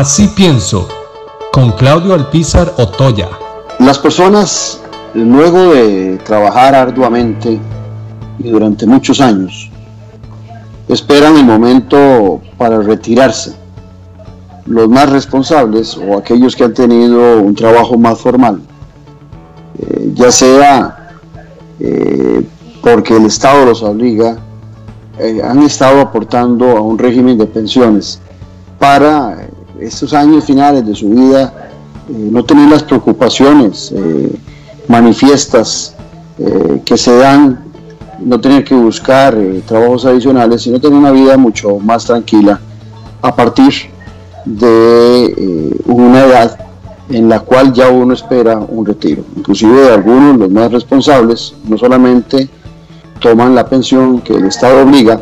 [0.00, 0.88] Así pienso,
[1.52, 3.28] con Claudio Alpizar Otoya.
[3.80, 4.80] Las personas,
[5.12, 7.60] luego de trabajar arduamente
[8.38, 9.70] y durante muchos años,
[10.88, 13.52] esperan el momento para retirarse.
[14.64, 18.58] Los más responsables o aquellos que han tenido un trabajo más formal,
[19.80, 21.18] eh, ya sea
[21.78, 22.42] eh,
[22.80, 24.38] porque el Estado los obliga,
[25.18, 28.18] eh, han estado aportando a un régimen de pensiones
[28.78, 29.49] para
[29.80, 31.70] estos años finales de su vida
[32.08, 33.94] no tener las preocupaciones
[34.88, 35.94] manifiestas
[36.84, 37.70] que se dan
[38.20, 42.60] no tener que buscar eh, trabajos adicionales, sino tener una vida mucho más tranquila
[43.22, 43.72] a partir
[44.44, 46.58] de eh, una edad
[47.08, 49.24] en la cual ya uno espera un retiro.
[49.36, 52.48] Inclusive de algunos, los más responsables, no solamente
[53.18, 55.20] toman la pensión que el Estado obliga,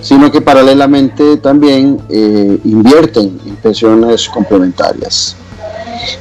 [0.00, 5.36] sino que paralelamente también eh, invierten en pensiones complementarias.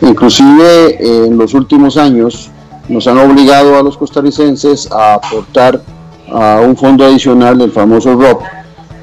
[0.02, 2.50] Inclusive en los últimos años
[2.90, 5.82] nos han obligado a los costarricenses a aportar
[6.32, 8.42] a un fondo adicional del famoso ROP,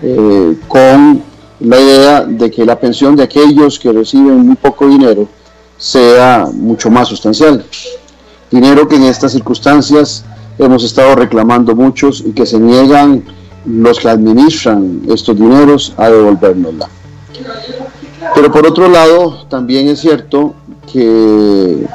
[0.03, 1.23] eh, con
[1.61, 5.29] la idea de que la pensión de aquellos que reciben muy poco dinero
[5.79, 7.65] sea mucho más sustancial.
[8.51, 10.25] Dinero que en estas circunstancias
[10.59, 13.25] hemos estado reclamando muchos y que se niegan
[13.67, 16.89] los que administran estos dineros a devolvernosla.
[18.35, 20.55] Pero por otro lado, también es cierto
[20.91, 21.87] que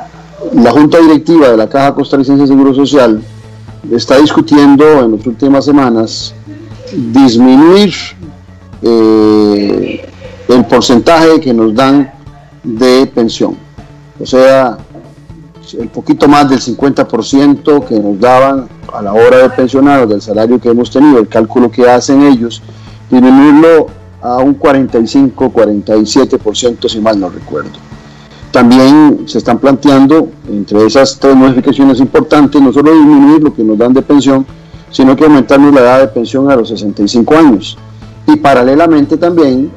[0.54, 3.22] la Junta Directiva de la Caja Costarricense de Seguro Social
[3.92, 6.34] está discutiendo en las últimas semanas
[6.94, 7.94] disminuir
[8.82, 10.10] eh,
[10.48, 12.12] el porcentaje que nos dan
[12.64, 13.58] de pensión.
[14.20, 14.78] O sea,
[15.78, 20.60] el poquito más del 50% que nos daban a la hora de pensionar del salario
[20.60, 22.62] que hemos tenido, el cálculo que hacen ellos,
[23.10, 23.88] disminuirlo
[24.22, 27.72] a un 45, 47% si mal no recuerdo.
[28.52, 33.78] También se están planteando, entre esas tres modificaciones importantes, no solo disminuir lo que nos
[33.78, 34.46] dan de pensión,
[34.92, 37.78] sino que aumentarnos la edad de pensión a los 65 años.
[38.26, 39.72] Y paralelamente también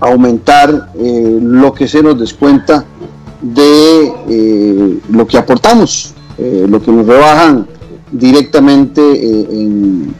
[0.00, 2.84] aumentar eh, lo que se nos descuenta
[3.40, 7.66] de eh, lo que aportamos, eh, lo que nos rebajan
[8.10, 10.14] directamente en,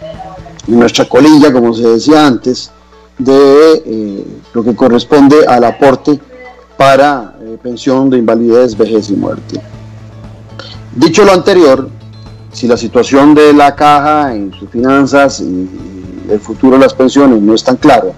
[0.67, 2.71] en, nuestra colilla, como se decía antes,
[3.19, 6.21] de lo que corresponde al aporte
[6.77, 9.61] para eh, pensión de invalidez, vejez y muerte.
[10.95, 11.89] Dicho lo anterior,
[12.53, 15.69] si la situación de la caja en sus finanzas y
[16.31, 18.13] el futuro de las pensiones no es tan claro,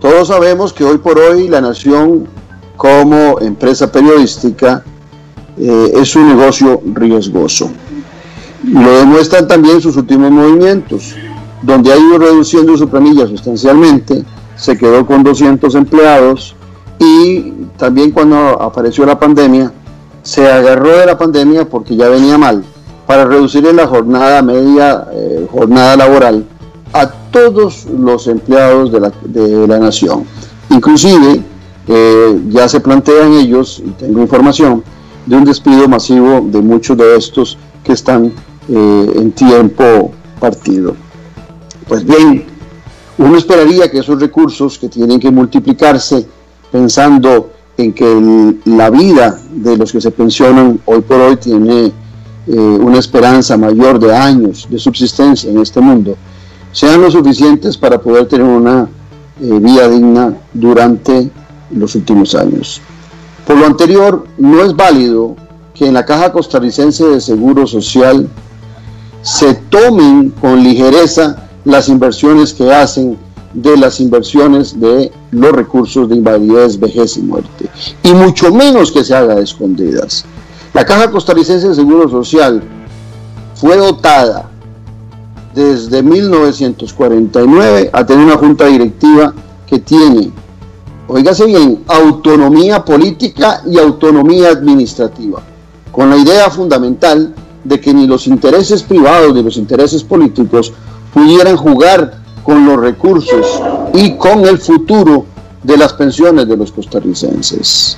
[0.00, 2.26] Todos sabemos que hoy por hoy la nación
[2.76, 4.82] como empresa periodística
[5.58, 7.70] eh, es un negocio riesgoso.
[8.64, 11.14] Lo demuestran también sus últimos movimientos,
[11.62, 14.24] donde ha ido reduciendo su planilla sustancialmente,
[14.56, 16.54] se quedó con 200 empleados,
[16.98, 19.72] y también cuando apareció la pandemia,
[20.22, 22.64] se agarró de la pandemia porque ya venía mal,
[23.06, 26.46] para reducir la jornada media, eh, jornada laboral,
[26.92, 30.24] a todos los empleados de la, de la nación.
[30.70, 31.42] Inclusive,
[31.88, 34.84] eh, ya se plantean ellos, tengo información,
[35.26, 38.32] de un despido masivo de muchos de estos que están
[38.68, 40.94] eh, en tiempo partido.
[41.88, 42.44] Pues bien,
[43.18, 46.26] uno esperaría que esos recursos que tienen que multiplicarse
[46.70, 51.92] pensando en que la vida de los que se pensionan hoy por hoy tiene
[52.46, 56.16] eh, una esperanza mayor de años de subsistencia en este mundo,
[56.72, 58.88] sean lo suficientes para poder tener una
[59.40, 61.30] eh, vida digna durante
[61.70, 62.80] los últimos años.
[63.46, 65.36] Por lo anterior, no es válido
[65.74, 68.28] que en la Caja Costarricense de Seguro Social
[69.22, 73.18] se tomen con ligereza las inversiones que hacen
[73.54, 77.68] de las inversiones de los recursos de invalidez, vejez y muerte.
[78.02, 80.24] Y mucho menos que se haga escondidas.
[80.72, 82.62] La Caja Costarricense de Seguro Social
[83.54, 84.48] fue dotada
[85.54, 89.34] desde 1949 a tener una junta directiva
[89.66, 90.30] que tiene,
[91.08, 95.42] oígase bien, autonomía política y autonomía administrativa,
[95.90, 97.34] con la idea fundamental
[97.64, 100.72] de que ni los intereses privados ni los intereses políticos
[101.12, 103.60] pudieran jugar con los recursos
[103.94, 105.26] y con el futuro
[105.62, 107.96] de las pensiones de los costarricenses.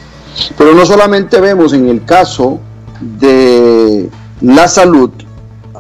[0.59, 2.59] Pero no solamente vemos en el caso
[3.01, 4.11] de
[4.41, 5.11] la salud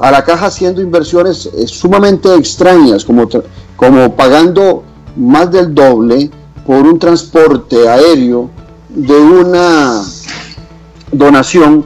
[0.00, 3.28] a la caja haciendo inversiones eh, sumamente extrañas, como,
[3.76, 4.82] como pagando
[5.16, 6.30] más del doble
[6.66, 8.50] por un transporte aéreo
[8.88, 10.02] de una
[11.12, 11.84] donación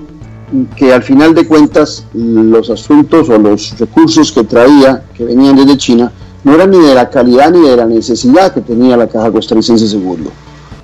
[0.77, 5.77] que al final de cuentas los asuntos o los recursos que traía, que venían desde
[5.77, 6.13] China,
[6.45, 9.85] no eran ni de la calidad ni de la necesidad que tenía la Caja Costarricense
[9.85, 10.31] de Seguro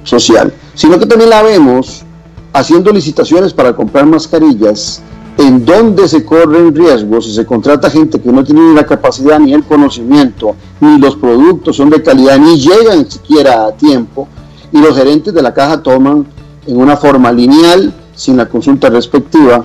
[0.02, 2.05] Social, sino que también la vemos
[2.52, 5.00] haciendo licitaciones para comprar mascarillas
[5.36, 9.38] en donde se corren riesgos y se contrata gente que no tiene ni la capacidad
[9.38, 14.28] ni el conocimiento, ni los productos son de calidad, ni llegan siquiera a tiempo,
[14.72, 16.26] y los gerentes de la caja toman
[16.66, 19.64] en una forma lineal, sin la consulta respectiva,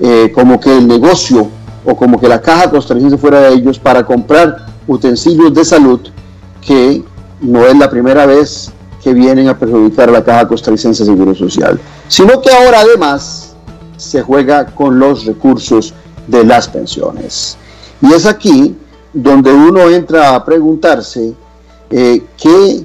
[0.00, 1.48] eh, como que el negocio
[1.84, 6.00] o como que la caja costarricense fuera de ellos para comprar utensilios de salud
[6.60, 7.04] que
[7.40, 8.72] no es la primera vez
[9.02, 11.78] que vienen a perjudicar a la caja costarricense de Seguro Social,
[12.08, 13.43] sino que ahora además
[13.96, 15.94] se juega con los recursos
[16.26, 17.56] de las pensiones.
[18.00, 18.76] Y es aquí
[19.12, 21.34] donde uno entra a preguntarse
[21.90, 22.84] eh, qué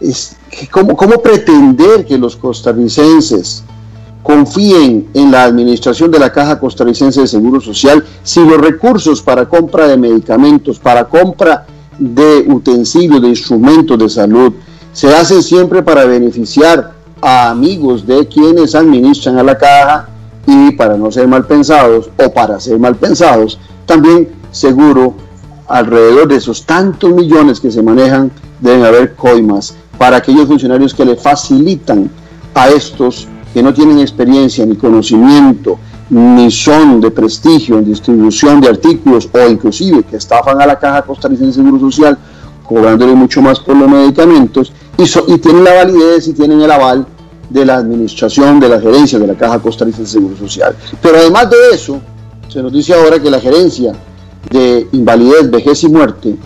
[0.00, 0.36] es,
[0.70, 3.64] cómo, cómo pretender que los costarricenses
[4.22, 9.48] confíen en la administración de la Caja Costarricense de Seguro Social si los recursos para
[9.48, 11.66] compra de medicamentos, para compra
[11.98, 14.52] de utensilios, de instrumentos de salud,
[14.92, 16.92] se hacen siempre para beneficiar
[17.22, 20.08] a amigos de quienes administran a la caja
[20.46, 25.14] y para no ser mal pensados o para ser mal pensados, también seguro
[25.68, 31.04] alrededor de esos tantos millones que se manejan deben haber coimas para aquellos funcionarios que
[31.04, 32.10] le facilitan
[32.54, 35.78] a estos que no tienen experiencia ni conocimiento,
[36.08, 41.02] ni son de prestigio en distribución de artículos o inclusive que estafan a la Caja
[41.02, 42.18] Costarricense de Seguro Social
[42.64, 47.06] cobrándole mucho más por los medicamentos y, y tienen la validez y tienen el aval
[47.50, 50.76] de la administración, de la gerencia de la Caja Costarricense de Seguro Social.
[51.02, 52.00] Pero además de eso,
[52.48, 53.92] se nos dice ahora que la gerencia
[54.50, 56.36] de invalidez, vejez y muerte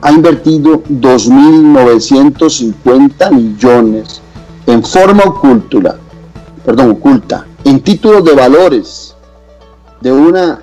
[0.00, 4.20] ha invertido 2.950 millones
[4.66, 5.96] en forma oculta,
[6.64, 9.14] perdón, oculta, en títulos de valores
[10.00, 10.60] de una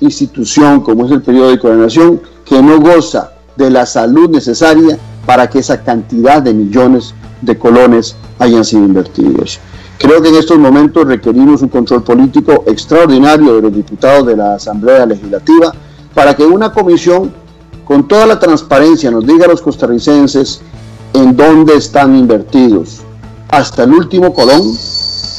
[0.00, 4.98] institución como es el periódico de la Nación, que no goza de la salud necesaria
[5.26, 9.60] para que esa cantidad de millones de colones hayan sido invertidos.
[9.98, 14.54] Creo que en estos momentos requerimos un control político extraordinario de los diputados de la
[14.54, 15.72] Asamblea Legislativa
[16.14, 17.32] para que una comisión
[17.84, 20.62] con toda la transparencia nos diga a los costarricenses
[21.12, 23.00] en dónde están invertidos,
[23.48, 24.62] hasta el último colón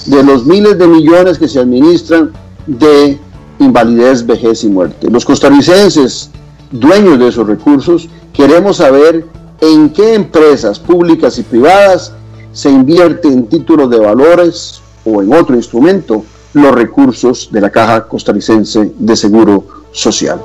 [0.06, 2.32] de los miles de millones que se administran
[2.68, 3.20] de
[3.60, 5.10] invalidez, vejez y muerte.
[5.10, 6.30] Los costarricenses,
[6.72, 9.26] dueños de esos recursos, queremos saber
[9.62, 12.14] en qué empresas públicas y privadas
[12.52, 18.08] se invierte en títulos de valores o en otro instrumento los recursos de la Caja
[18.08, 20.42] Costarricense de Seguro Social.